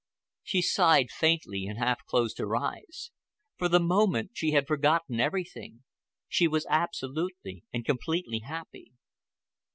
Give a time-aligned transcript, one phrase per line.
[0.41, 3.11] She sighed faintly and half closed her eyes.
[3.59, 5.83] For the moment she had forgotten everything.
[6.27, 8.93] She was absolutely and completely happy.